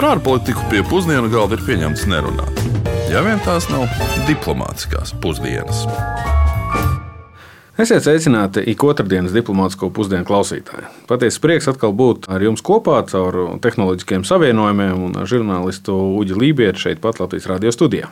[0.00, 2.60] Par ārpolitiku pie pusdienu galda ir pieņemts nerunāt.
[3.12, 3.82] Ja vien tās nav
[4.24, 5.82] diplomātiskās pusdienas.
[7.76, 10.88] Esiet sveicināti ik otrdienas diplomātsko pusdienu klausītāji.
[11.04, 15.92] Patiesi prieks atkal būt ar jums kopā caur tehnoloģiskiem savienojumiem un ar žurnālistu
[16.22, 18.08] Uģi Lībietu šeit pat Latvijas radio studijā.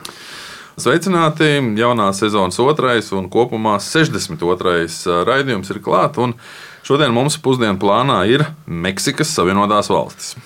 [0.77, 1.55] Sveicināti!
[1.81, 5.25] Jaunā sezonas otrais un kopumā 62.
[5.25, 6.37] raidījums ir klāts.
[6.85, 10.37] Šodien mums pusdienu plānā ir Meksikas Savienotās valstis.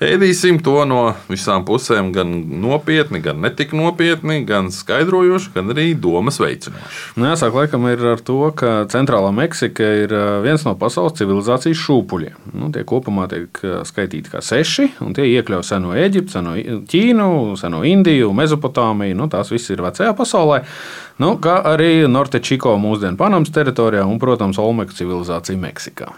[0.00, 2.30] Ēdīsim to no visām pusēm, gan
[2.62, 7.02] nopietni, gan netik nopietni, gan skaidrojoši, gan arī domas veicinoši.
[7.20, 12.38] Nu, jāsāk laikam ir ar to, ka Centrālā Meksika ir viens no pasaules civilizācijas šūpuļiem.
[12.56, 16.56] Nu, tie kopumā tiek skaitīti kā seši, un tie iekļauj seno Eģiptu, seno
[16.88, 17.28] Ķīnu,
[17.60, 19.20] seno Indiju, Mezopotāmiju.
[19.20, 20.62] Nu, tās viss ir vecajā pasaulē.
[21.20, 26.08] Nu, kā arī Norte Čiko mūsdienu Panamas teritorijā un, protams, Olmeku civilizācija Meksikā.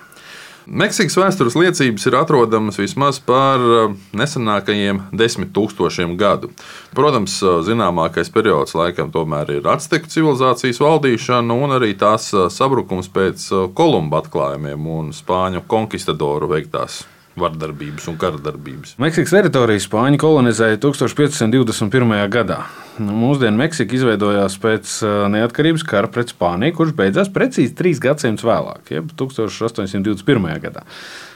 [0.67, 6.53] Meksikas vēstures liecības ir atrodamas vismaz par eh, nesenākajiem desmit tūkstošiem gadu.
[6.95, 13.11] Protams, eh, zināmākais periods laikam tomēr ir Azteku civilizācijas valdīšana un arī tās eh, sabrukums
[13.11, 17.03] pēc Kolumba atklājumiem un Spāņu konkistadoru veiktās
[17.39, 18.97] vardarbības un karadarbības.
[19.03, 22.15] Meksikas teritoriju Spāņi kolonizēja 1521.
[22.33, 22.61] gadā.
[23.01, 24.99] Nu, mūsdienu Meksika izveidojās pēc
[25.33, 30.51] neatkarības kara pret Spāniju, kurš beidzās precīzi trīs gadsimtus vēlāk, jeb 1821.
[30.67, 30.85] gadā.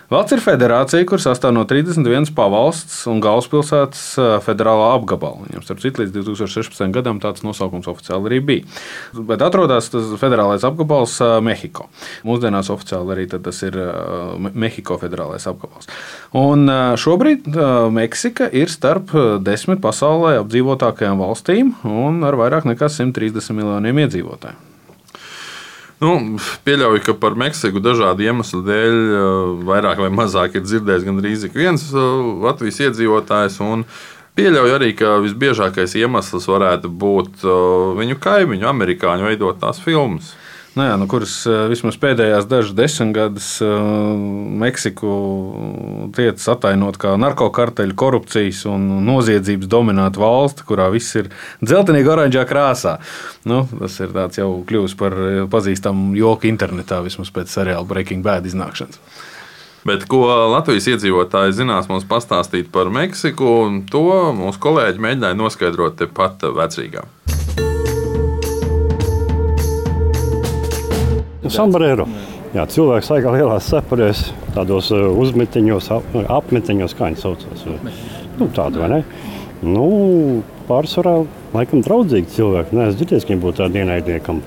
[0.07, 4.03] Valsts ir federācija, kur sastāv no 31 pavalsts un galvaspilsētas
[4.45, 5.49] federālā apgabala.
[5.49, 6.93] Viņam, starp citu, līdz 2016.
[6.95, 8.77] gadam tāds nosaukums oficiāli arī bija.
[9.19, 11.89] Bet atrodas tas federālais apgabals Mehiko.
[12.29, 13.81] Mūsdienās oficiāli arī tas ir
[14.55, 15.91] Mehiko federālais apgabals.
[16.39, 16.71] Un
[17.03, 17.51] šobrīd
[17.97, 19.11] Meksika ir starp
[19.43, 24.66] desmit pasaulē apdzīvotākajām valstīm un ar vairāk nekā 130 miljoniem iedzīvotāju.
[25.97, 29.23] Nu, pieļauju, ka par Meksiku dažādu iemeslu dēļ eh,
[29.65, 33.57] vairāk vai mazāk ir dzirdējis gandrīz ik viens eh, Latvijas iedzīvotājs.
[34.37, 37.63] Pieļauju arī, ka visbiežākais iemesls varētu būt eh,
[38.03, 40.35] viņu kaimiņu, amerikāņu veidotās filmas
[40.77, 43.71] nu jā, nu, kuras eh, vismaz pēdējās dažas desmitgades eh,
[44.61, 45.13] Meksiku
[46.17, 51.31] tiecas atainot kā narkokarteļu korupcijas un noziedzības dominēta valsts, kurā viss ir
[51.65, 52.99] dzeltenīgi oranžā krāsā.
[53.49, 58.49] Nu, tas ir jau kļuvis par eh, pazīstamu joku internetā, vismaz pēc seriāla Breaking Bad
[58.49, 59.01] iznākšanas.
[59.87, 63.53] Bet ko Latvijas iedzīvotāji zinās mums pastāstīt par Meksiku,
[63.87, 67.07] to mūsu kolēģi mēģināja noskaidrot tepat vecrīgā.
[71.53, 72.07] Sombrero.
[72.55, 77.65] Jā, cilvēks staigā lielās cepurēs, tādos uh, uzmetiņos, ap, apmetiņos, kā viņi saucās.
[78.37, 79.01] Nu, tādi, vai ne?
[79.67, 79.87] Nu,
[80.69, 81.19] pārsvarā
[81.57, 82.77] laikam draudzīgi cilvēki.
[82.77, 84.45] Nē, es dzirdēju, ka viņi būtu tādi ienaidniekam.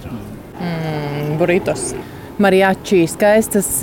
[0.60, 1.92] Mm, burritos.
[2.40, 3.76] Mariači, skaistas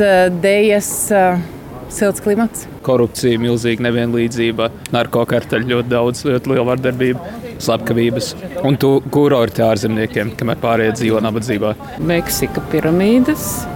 [0.43, 0.97] dēļas.
[1.13, 1.56] Uh
[1.93, 2.67] silts klimats.
[2.87, 7.33] Korupcija, milzīga nevienlīdzība, narkotiku ļoti daudz, ļoti liela vardarbība,
[7.63, 8.33] slepkavības
[8.67, 8.79] un
[9.13, 11.75] kurorti ārzemniekiem, kamēr pārējie dzīvo nabadzībā.
[12.07, 13.67] Meksika piramīdas.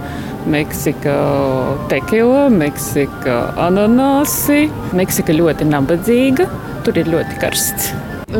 [0.49, 1.13] Meksika,
[1.91, 4.63] tekila, Meksika, ananāsi.
[4.97, 6.47] Meksika ļoti nabadzīga,
[6.85, 7.91] tur ir ļoti karsts.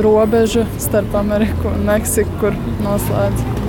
[0.02, 3.61] Robeža starp Ameriku un Meksiku, kur noslēdz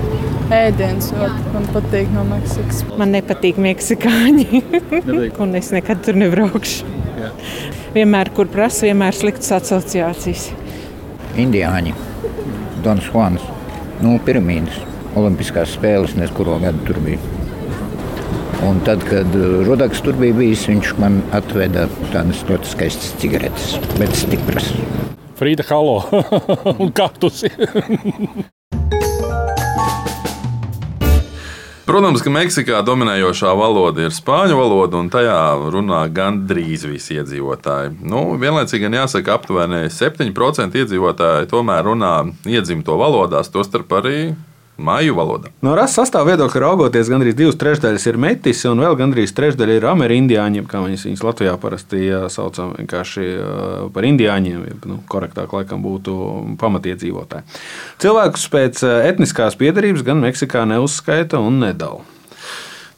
[0.53, 1.11] ēdiens
[1.53, 2.83] man patīk no Meksikas.
[3.01, 4.63] Man nepatīk meksikāņi,
[5.43, 6.89] un es nekad tur nebraukšu.
[7.23, 7.31] Jā.
[7.95, 10.49] Vienmēr, kur prasa, vienmēr sliktas asociācijas.
[11.41, 11.95] Indiāņi,
[12.85, 13.45] Dons Juans,
[14.05, 14.81] nu, piramīdas,
[15.19, 17.21] Olimpiskās spēles, nezinu, kuru gadu tur bija.
[18.63, 19.35] Un tad, kad
[19.67, 24.71] Rudaks tur bija bijis, viņš man atveda tādas ļoti skaistas cigaretes, bet stipras.
[25.41, 25.99] Frīda Halo
[26.79, 27.51] un kaktusi.
[31.93, 35.35] Protams, ka Meksikā dominējošā valoda ir spāņu valoda, un tajā
[35.75, 37.99] runā gandrīz visi iedzīvotāji.
[38.09, 42.15] Nu, vienlaicīgi gan jāsaka, aptuveni 7% iedzīvotāji tomēr runā
[42.49, 44.23] iedzimto valodās, tostarp arī
[44.85, 45.53] māju valodā.
[45.65, 49.89] No rases sastāvā viedokļa raugoties, gandrīz divas trešdaļas ir metis, un vēl gandrīz trešdaļa ir
[49.93, 53.29] amerindiāņi, kā viņas, viņas Latvijā parasti saucam vienkārši
[53.95, 56.17] par indiāņiem, ja nu, korektāk laikam būtu
[56.63, 57.61] pamatiedzīvotāji.
[58.03, 62.03] Cilvēkus pēc etniskās piedarības gan Meksikā neuzskaita un nedala.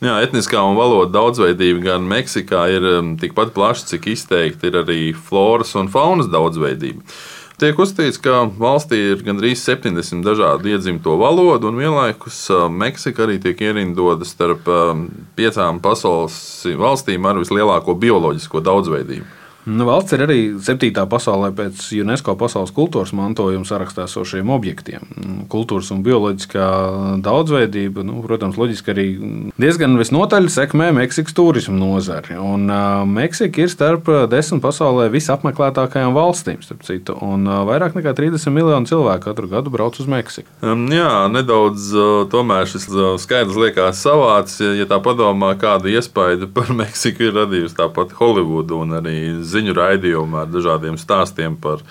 [0.04, 2.86] Jā, etniskā un valodas daudzveidība gan Meksikā ir
[3.22, 7.00] tikpat plaša, cik izteikti ir arī floras un faunas daudzveidība.
[7.54, 12.40] Tiek uzskatīts, ka valstī ir gandrīz 70 dažādu iedzimto valodu, un vienlaikus
[12.74, 14.66] Meksika arī tiek ierindota starp
[15.38, 16.34] piecām pasaules
[16.80, 19.43] valstīm ar vislielāko bioloģisko daudzveidību.
[19.64, 25.06] Nu, valsts ir arī septītā pasaulē pēc UNESCO pasaules kultūras mantojuma sarakstā esošiem objektiem.
[25.16, 26.66] Nu, kultūras un bioloģiskā
[27.24, 29.06] daudzveidība, nu, protams, loģiski arī
[29.60, 32.36] diezgan visnotaļ sekmē Meksikas turismu nozari.
[32.36, 38.12] Un, uh, Meksika ir starp desmit pasaulē visapmeklētākajām valstīm, starp citu, un uh, vairāk nekā
[38.20, 40.48] 30 miljonu cilvēku katru gadu brauc uz Meksiku.
[40.60, 41.88] Um, jā, nedaudz
[42.32, 42.90] tomēr šis
[43.24, 48.98] skaidrs liekas savāds, ja, tā padomā, kādu iespaidu par Meksiku ir radījusi tāpat Holivuda un
[49.00, 49.18] arī
[49.54, 51.82] ziņu raidījumi ar dažādiem stāstiem par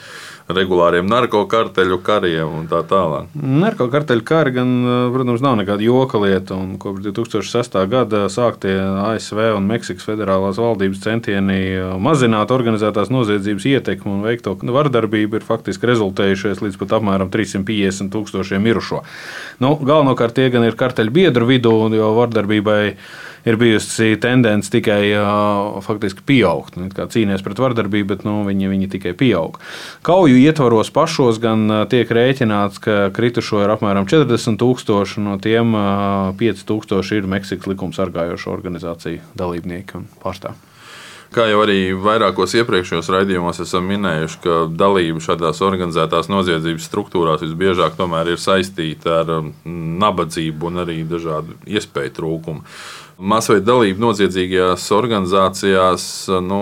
[0.51, 3.31] regulāriem narkotiku kariem un tā tālāk.
[3.33, 4.71] Narkotiku kari, gan,
[5.13, 6.57] protams, nav nekāda joka lieta.
[6.83, 7.77] Kopš 2006.
[7.91, 11.61] gada sāktie ASV un Meksikas federālās valdības centieni
[12.03, 18.63] mazināt organizētās noziedzības ietekmi un veikto vardarbību ir faktiski rezultējušies līdz pat apmēram 350 tūkstošiem
[18.67, 19.03] mirušo.
[19.63, 22.81] Nu, galvenokārt tie gan ir karteļu biedru vidū, jo vardarbībai
[23.45, 26.77] ir bijusi tendence tikai uh, faktiski pieaugt.
[26.79, 29.59] Nu, cīnīties pret vardarbību, bet nu, viņi, viņi tikai pieaug.
[30.05, 36.33] Kauju ietvaros pašos gan tiek rēķināts, ka kritušo ir apmēram 40 tūkstoši, no tiem uh,
[36.39, 40.72] 5 tūkstoši ir Meksikas likumsargājošo organizāciju dalībnieki un pārstāvji.
[41.33, 47.97] Kā jau arī vairākos iepriekšējos raidījumos esam minējuši, ka dalība šādās organizētās noziedzības struktūrās visbiežāk
[47.97, 49.31] ir saistīta ar
[49.65, 52.61] nabadzību un arī dažādu iespēju trūkumu
[53.17, 56.07] masveida dalība noziedzīgajās organizācijās,
[56.43, 56.61] nu,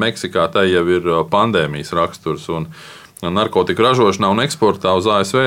[0.00, 2.48] Meksikā tai jau ir pandēmijas raksturs.
[3.20, 5.40] Narkotiku ražošanā un eksportā uz ASV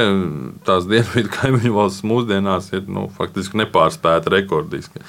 [0.67, 5.01] tās dienvidu kaimiņu valsts mūsdienās ir nu, faktiski nepārspēta rekordiski.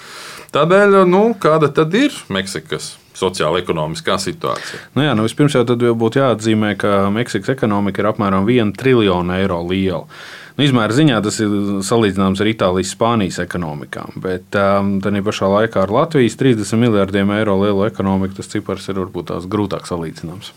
[0.54, 4.80] Tādēļ, nu, kāda tad ir Meksikas sociāla ekonomiskā situācija?
[4.96, 5.64] Nu jā, nu vispirms jau
[5.98, 10.06] būtu jāatzīmē, ka Meksikas ekonomika ir apmēram 1 triljonu eiro liela.
[10.54, 15.82] Nu, izmēra ziņā tas ir salīdzināms ar Itālijas, Spānijas ekonomikām, bet um, tā pašā laikā
[15.82, 20.52] ar Latvijas 30 miljardiem eiro lielu ekonomiku tas cipars ir varbūt tās grūtāk salīdzināms.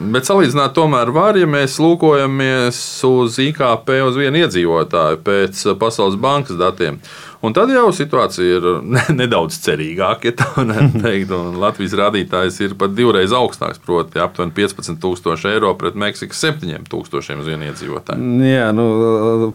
[0.00, 6.56] Bet salīdzināt tomēr var, ja mēs lūkojamies uz IKP uz vienu iedzīvotāju pēc Pasaules bankas
[6.56, 6.96] datiem.
[7.44, 8.64] Un tad jau situācija ir
[9.20, 11.34] nedaudz cerīgāka, ja tā varētu teikt.
[11.60, 17.68] Latvijas rādītājs ir pat divreiz augstāks, proti, aptuveni 15,000 eiro pret Meksikas 7,000 uz vienu
[17.68, 18.32] iedzīvotāju.
[18.48, 18.88] Jā, nu,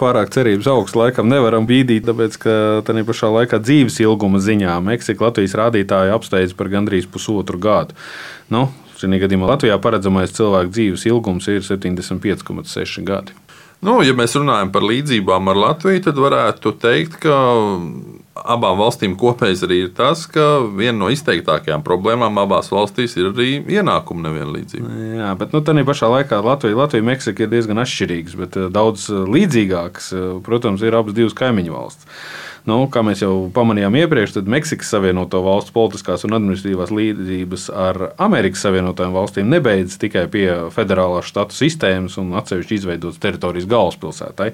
[0.01, 2.55] pārāk cerības augstu laikam nevaram bīdīt, tāpēc, ka
[2.85, 7.97] tā pašā laikā dzīves ilguma ziņā Meksika Latvijas rādītāju apsteidz par gandrīz pusotru gadu.
[8.53, 8.67] Nu,
[9.05, 13.35] Šajā gadījumā Latvijā paredzamais cilvēku dzīves ilgums ir 75,6 gadi.
[13.85, 17.35] Nu, ja mēs runājam par līdzībām ar Latviju, tad varētu teikt, ka
[18.35, 23.51] abām valstīm kopējs arī ir tas, ka viena no izteiktākajām problēmām abās valstīs ir arī
[23.77, 24.95] ienākuma nevienlīdzība.
[25.21, 28.67] Jā, bet nu, tā pašā laikā Latvija, Latvija un Meksika ir diezgan atšķirīgas, bet eh,
[28.73, 32.11] daudz līdzīgākas, eh, protams, ir abas divas kaimiņu valsts.
[32.65, 37.99] Nu, kā mēs jau pamanījām iepriekš, tad Meksikas Savienoto Valstu politiskās un administratīvās līdzības ar
[38.25, 44.49] Amerikas Savienotajām valstīm nebeidzas tikai pie federālās štatu sistēmas un atsevišķi izveidotas teritorijas galvaspilsētai.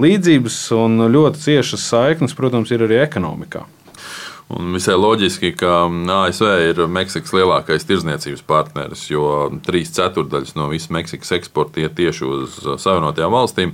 [0.00, 3.66] Līdzības un ļoti ciešas saiknes, protams, ir arī ekonomikā.
[4.52, 9.24] Un visai loģiski, ka ASV ir Meksikas lielākais tirzniecības partneris, jo
[9.64, 13.72] trīs ceturdaļas no visas Meksikas eksporta iet tieši uz Savienotajām valstīm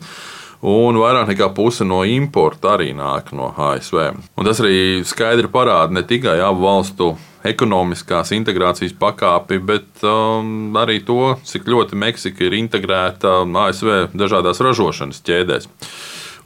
[0.68, 3.98] un vairāk nekā puse no importa arī nāk no ASV.
[4.38, 7.12] Un tas arī skaidri parāda ne tikai abu valstu
[7.46, 15.22] ekonomiskās integrācijas pakāpi, bet um, arī to, cik ļoti Meksika ir integrēta ASV dažādās ražošanas
[15.26, 15.70] ķēdēs.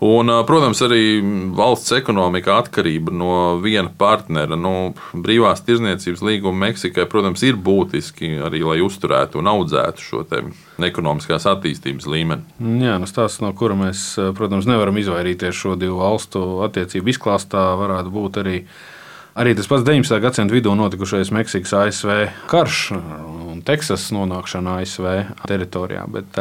[0.03, 1.21] Un, protams, arī
[1.55, 4.57] valsts ekonomika atkarība no viena partnera.
[4.59, 10.25] Nu, brīvās tirzniecības līguma Meksikai, protams, ir būtiski arī, lai uzturētu un audzētu šo
[10.83, 12.43] ekonomiskās attīstības līmeni.
[12.83, 18.11] Jā, nu tas, no kura mēs, protams, nevaram izvairīties šo divu valstu attiecību izklāstā, varētu
[18.11, 18.57] būt arī
[19.33, 20.19] Arī tas pats 19.
[20.21, 22.11] gadsimta vidū notikušais Meksikas ASV
[22.51, 25.07] karš un Teksasas nonākšana ASV
[25.49, 26.03] teritorijā.
[26.13, 26.37] Bet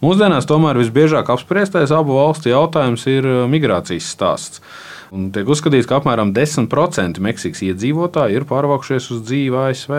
[0.00, 4.64] mūsdienās tomēr visbiežāk apspriestais abu valstu jautājums ir migrācijas stāsts.
[5.12, 9.98] Un tiek uzskatīts, ka apmēram 10% Meksikas iedzīvotāji ir pārvākušies uz dzīvi ASV.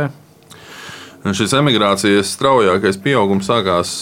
[1.38, 3.94] Šis emigrācijas straujākais pieaugums sākās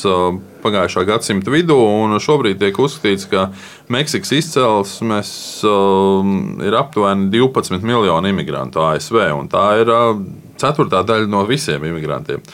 [0.63, 1.77] pagājušā gadsimta vidū,
[2.24, 3.50] šobrīd tiek uzskatīts, ka
[3.91, 5.32] Meksikas izcelsmes
[5.68, 10.13] um, ir aptuveni 12 miljoni imigrantu ASV, un tā ir uh,
[10.62, 12.46] ceturtā daļa no visiem imigrantiem.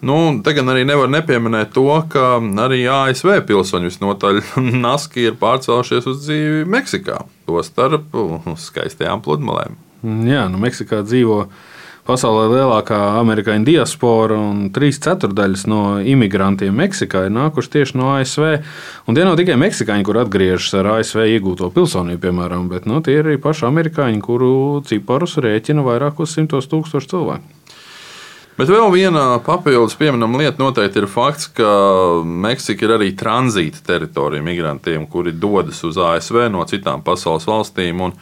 [0.00, 4.40] Nu, te gan arī nevar nepieminēt to, ka arī ASV pilsoņi visnotaļ
[4.86, 9.76] naski ir pārcēlušies uz dzīvi Meksikā, tostarp uz skaistajām pludmalēm.
[10.24, 11.42] Jā, nu Meksikā dzīvo
[12.08, 18.46] Pasaulē lielākā amerikāņu diaspora un trīs ceturdaļas no imigrantiem Meksikā ir nākuši tieši no ASV.
[19.06, 23.18] Un tie nav tikai meksikāņi, kur atgriežas ar ASV iegūto pilsonību, piemēram, bet nu, tie
[23.20, 24.52] ir arī paši amerikāņi, kuru
[24.88, 27.56] ciparus rēķina vairākos simtos tūkstošu cilvēku.
[28.60, 31.68] Bet vēl viena papildus pieminama lieta noteikti ir fakts, ka
[32.24, 38.02] Meksika ir arī tranzīta teritorija migrantiem, kuri dodas uz ASV no citām pasaules valstīm.
[38.04, 38.12] Un,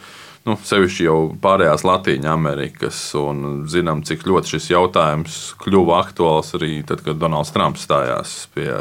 [0.47, 3.01] nu, sevišķi jau pārējās Latvijas Amerikas.
[3.19, 8.71] Un zinām, cik ļoti šis jautājums kļuva aktuāls arī tad, kad Donalds Trumps stājās pie,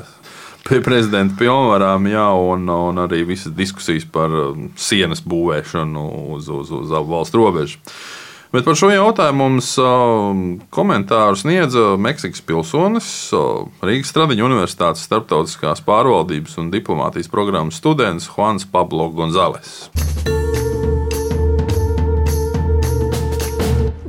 [0.69, 6.73] pie prezidenta pilnvarām, jā, un, un arī visas diskusijas par um, sienas būvēšanu uz, uz,
[6.83, 7.83] uz abu valstu robežu.
[8.49, 10.31] Bet par šo jautājumu mums uh,
[10.73, 18.65] komentāru sniedza Meksikas pilsonis, uh, Rīgas Stradiņa Universitātes starptautiskās pārvaldības un diplomātijas programmas students Juans
[18.73, 19.91] Pablo Gonzales.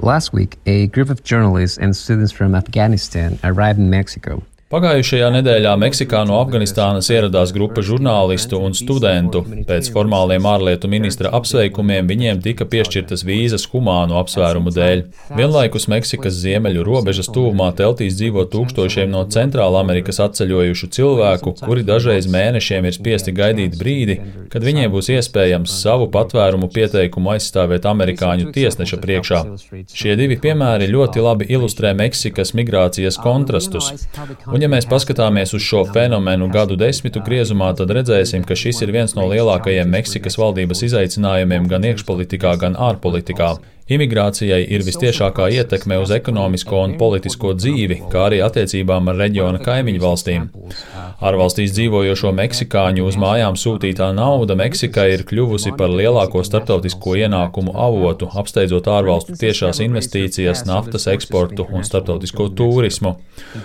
[0.01, 4.43] Last week, a group of journalists and students from Afghanistan arrived in Mexico.
[4.69, 9.39] Pagājušajā nedēļā Meksikā no Afganistānas ieradās grupa žurnālistu un studentu.
[9.65, 15.01] Pēc formāliem ārlietu ministra apsveikumiem viņiem tika piešķirtas vīzas humānu apsvērumu dēļ.
[15.39, 22.29] Vienlaikus Meksikas ziemeļu robežas tuvumā teltīs dzīvo tūkstošiem no Centrāla Amerikas atceļojušu cilvēku, kuri dažreiz
[22.29, 24.19] mēnešiem ir spiesti gaidīt brīdi,
[24.53, 29.41] kad viņiem būs iespējams savu patvērumu pieteikumu aizstāvēt amerikāņu tiesneša priekšā.
[29.97, 33.95] Šie divi piemēri ļoti labi ilustrē Meksikas migrācijas kontrastus.
[34.58, 38.93] Un, ja mēs paskatāmies uz šo fenomenu gadu desmitu griezumā, tad redzēsim, ka šis ir
[38.95, 43.53] viens no lielākajiem Meksikas valdības izaicinājumiem gan iekšpolitikā, gan ārpolitikā.
[43.89, 50.01] Imigrācijai ir vistiešākā ietekme uz ekonomisko un politisko dzīvi, kā arī attiecībām ar reģiona kaimiņu
[50.03, 50.43] valstīm.
[51.25, 58.29] Ārvalstīs dzīvojošo meksikāņu uz mājām sūtītā nauda Meksikai ir kļuvusi par lielāko starptautisko ienākumu avotu,
[58.39, 63.15] apsteidzot ārvalstu tiešās investīcijas, naftas eksportu un starptautisko turismu.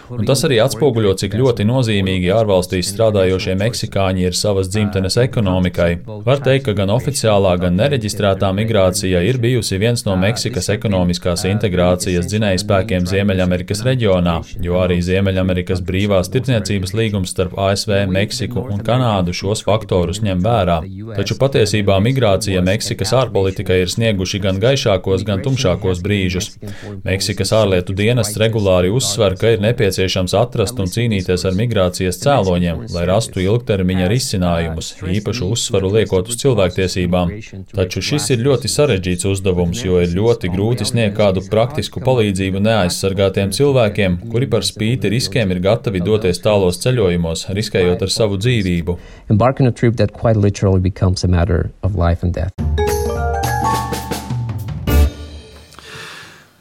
[0.09, 5.93] Un tas arī atspoguļo, cik ļoti nozīmīgi ārvalstīs strādājošie meksikāņi ir savas dzimtenes ekonomikai.
[6.25, 11.43] Var teikt, ka gan oficiālā, gan nereģistrētā migrācija ir bijusi viens no no Meksikas ekonomiskās
[11.49, 19.35] integrācijas dzinējspēkiem Ziemeļamerikas reģionā, jo arī Ziemeļamerikas brīvās tirdzniecības līgums starp ASV, Meksiku un Kanādu
[19.35, 20.79] šos faktorus ņem vērā.
[21.19, 26.53] Taču patiesībā migrācija Meksikas ārpolitikai ir snieguši gan gaišākos, gan tumšākos brīžus.
[27.07, 33.07] Meksikas ārlietu dienests regulāri uzsver, ka ir nepieciešams atrast un cīnīties ar migrācijas cēloņiem, lai
[33.11, 37.35] rastu ilgtermiņa risinājumus, īpašu uzsvaru liekot uz cilvēktiesībām.
[37.75, 43.53] Taču šis ir ļoti sarežģīts uzdevums, jo ir ļoti grūti sniegt kādu praktisku palīdzību neaizsargātiem
[43.57, 48.99] cilvēkiem, kuri par spīti riskiem ir gatavi doties tālos ceļojumos, riskējot ar savu dzīvību.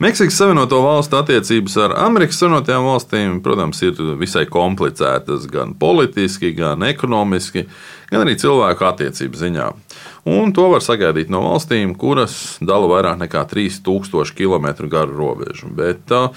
[0.03, 6.83] Meksikas Savienoto Valstu attiecības ar Amerikas Savienotajām valstīm, protams, ir visai komplicētas gan politiski, gan
[6.83, 7.63] ekonomiski,
[8.09, 9.69] gan arī cilvēku attiecību ziņā.
[10.29, 15.67] Un to var sagaidīt no valstīm, kuras dala vairāk nekā 3000 km garu robežu.
[15.75, 16.31] Bet, uh,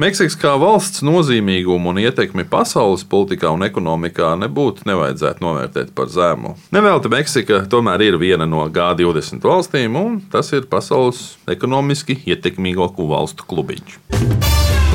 [0.00, 6.54] Meksikas kā valsts nozīmīgumu un ietekmi pasaules politikā un ekonomikā nebūtu nevajadzētu novērtēt par zemu.
[6.74, 11.20] Nevelti Meksika tomēr ir viena no G20 valstīm, un tas ir pasaules
[11.52, 14.00] ekonomiski ietekmīgāko valstu klubiņš.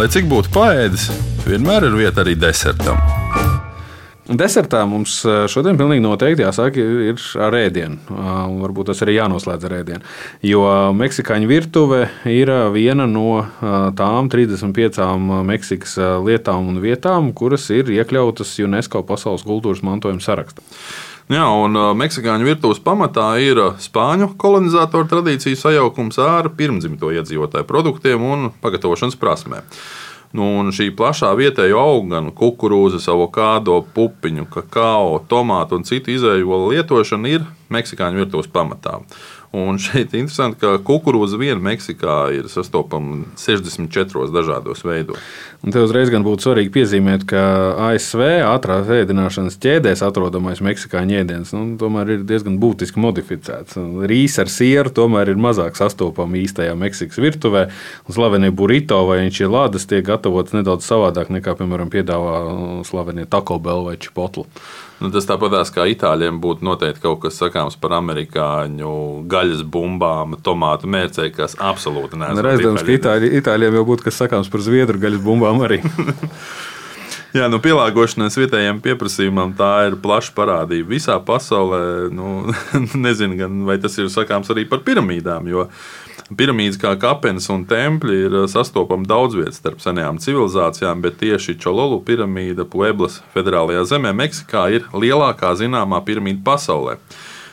[0.01, 1.07] Lai cik būtu paēdis,
[1.45, 2.99] vienmēr ir vieta arī desertam.
[4.27, 7.99] Desertā mums eh, šodien pilnīgi noteikti jāsāk ir ar ēdienu.
[8.59, 10.13] Varbūt tas arī jānoslēdz ar ēdienu.
[10.43, 10.63] Jo
[10.97, 13.45] meksikāņu virtuve ir viena no
[13.95, 15.07] tām 35
[15.47, 20.65] Meksikas lietām un vietām, kuras ir iekļautas UNESCO pasaules kultūras mantojuma sarakstā.
[21.27, 28.45] Jā, un meksikāņu virtuves pamatā ir spāņu kolonizatoru tradīciju sajaukums ar pirmdzimto iedzīvotāju produktiem un
[28.63, 29.67] pagatavošanas prasmēm.
[30.35, 37.31] Nu, šī plašā vietējo augu, gan kukurūzas, avokado, pupiņu, kakao, tomātu un citu izēju lietošana
[37.31, 38.99] ir meksikāņu virtuves pamatā.
[39.57, 45.21] Un šeit ir interesanti, ka kukurūza viena Meksikā ir sastopama 64 dažādos veidos.
[45.65, 47.41] Un te uzreiz gan būtu svarīgi piezīmēt, ka
[47.87, 53.79] ASV ātrās ēdināšanas ķēdēs atrodamais meksikāņu ēdiens nu, tomēr ir diezgan būtiski modificēts.
[54.11, 57.67] Rīs ar sieru tomēr ir mazāk sastopama īstajā Meksikas virtuvē.
[58.13, 62.37] Slavenie burrito vai enčilādes tiek gatavotas nedaudz savādāk nekā, piemēram, piedāvā
[62.85, 64.45] slavenie Taco Bell vai Chipotle.
[64.97, 68.93] Nu, tas tāpatās kā itāļiem būtu noteikti kaut kas sakāms par amerikāņu
[69.47, 72.43] gaļas bumbām, tomātu mērcēju, kas absolūti neesmu.
[72.45, 75.81] Reizēms, ka itāļi, itāļiem jau būtu kas sakāms par zviedru gaļas bumbām arī.
[77.35, 82.09] Jā, nu, pielāgošanās vietējiem pieprasījumam tā ir plaša parādība visā pasaulē.
[82.15, 82.47] Nu,
[83.05, 85.67] nezinu, gan, vai tas ir sakāms arī par piramīdām, jo
[86.27, 92.01] Piramīdas kā kapenes un templi ir sastopami daudz vietas starp senajām civilizācijām, bet tieši Čololu
[92.03, 96.97] piramīda Pueblas federālajā zemē Meksikā ir lielākā zināmā piramīda pasaulē.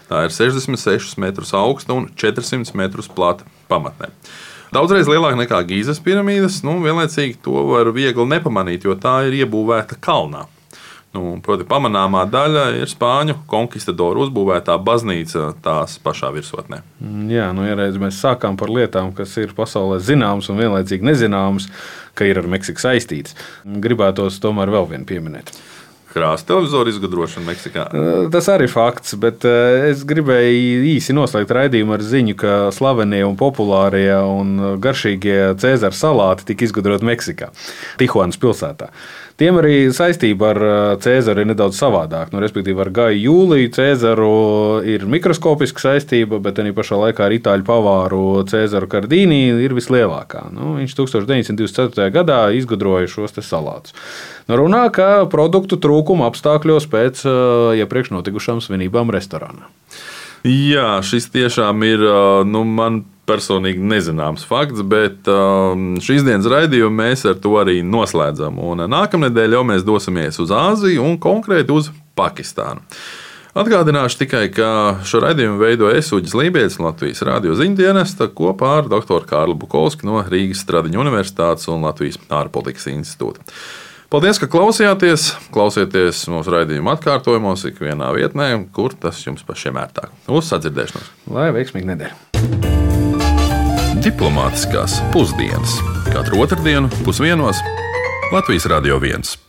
[0.09, 4.11] Tā ir 66 metrus augsta un 400 metrus plata pamatnē.
[4.75, 10.01] Daudzreiz lielāka nekā Gīzes piramīdas, nu, vienlaicīgi to var viegli nepamanīt, jo tā ir iebūvēta
[10.03, 10.49] kalnā.
[11.15, 16.81] Nu, proti, pamanāmā daļa ir spāņu konkistadoru uzbūvētā baznīca tās pašā virsotnē.
[16.99, 21.07] Mm, Jā, nu, ja reiz mēs sākām par lietām, kas ir pasaulē zināmas un vienlaicīgi
[21.07, 21.69] nezināmas,
[22.19, 25.55] ka ir ar Meksiku saistītas, gribētos tomēr vēl vienu pieminēt.
[26.14, 27.87] Krāsa televizoru izgudrošana Meksikā.
[28.35, 34.14] Tas arī fakts, bet es gribēju īsi noslēgt raidījumu ar ziņu, ka slavenie un populārie
[34.23, 37.50] un garšīgie Cēzara salāti tika izgudroti Meksikā,
[37.99, 38.92] Tihuanas pilsētā.
[39.35, 40.59] Tiem arī saistība ar
[41.02, 42.30] Cēzaru ir nedaudz savādāka.
[42.30, 44.28] Nu, respektīvi, ar Gaju Jūliju Cēzaru
[44.87, 50.44] ir mikroskopiska saistība, bet arī pašā laikā ar itāļu pavāru Cēzaru Kardīnī ir vislielākā.
[50.54, 52.06] Nu, viņš 1924.
[52.14, 53.97] gadā izgudroja šos salātus.
[54.47, 59.71] Nu, runā, ka produktu trūkuma apstākļos pēc uh, iepriekš notikušām svinībām restorānā.
[60.45, 66.93] Jā, šis tiešām ir uh, nu, man personīgi nezināms fakts, bet um, šīs dienas raidījumu
[66.93, 68.59] mēs ar to arī noslēdzam.
[68.61, 72.85] Un nākamnedēļ jau mēs dosimies uz Āziju un konkrēti uz Pakistānu.
[73.55, 74.69] Atgādināšu tikai, ka
[75.07, 79.25] šo raidījumu veidoja Esuģis Lībijams, Latvijas radio ziņdienesta kopā ar dr.
[79.31, 83.47] Kārlu Bukovski no Rīgas Stradiņu Universitātes un Latvijas ārpolitikas institūta.
[84.14, 85.25] Paldies, ka klausījāties!
[85.50, 90.12] Klausieties mūsu raidījuma atkārtojumos ikvienā vietnē, kur tas jums pašiem ērtāk.
[90.30, 91.09] Uz sadzirdēšanos!
[91.35, 92.14] Lai veiksmīgi nedēļa!
[94.06, 95.80] Diplomātiskās pusdienas
[96.12, 97.59] katru otrdienu pusdienos
[98.30, 99.44] Latvijas Radio 1.